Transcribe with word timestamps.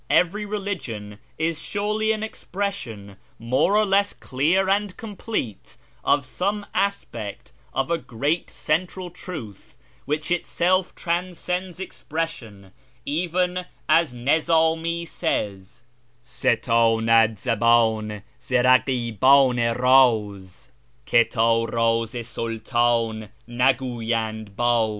Every 0.09 0.47
religion 0.47 1.19
is 1.37 1.61
surely 1.61 2.11
an 2.11 2.23
expression, 2.23 3.17
more 3.37 3.77
or 3.77 3.85
less 3.85 4.13
clear 4.13 4.67
and 4.67 4.97
complete, 4.97 5.77
of 6.03 6.25
some 6.25 6.65
aspect 6.73 7.51
of 7.71 7.91
a 7.91 7.99
great 7.99 8.49
central 8.49 9.11
Truth 9.11 9.77
which 10.05 10.31
itself 10.31 10.95
transcends 10.95 11.79
expression, 11.79 12.71
even 13.05 13.67
as 13.87 14.11
Nizami 14.11 15.05
says:—' 15.07 15.83
Sitdnad 16.23 17.35
zabdn 17.35 18.23
zi 18.41 18.55
rakibdn 18.55 19.59
i 19.59 19.73
rdz, 19.75 20.69
Ki 21.05 21.17
td 21.25 21.69
rdz 21.69 22.15
i 22.17 22.23
Sulkm 22.23 23.29
na 23.45 23.71
guyancl 23.73 24.49
hdz.'' 24.55 24.89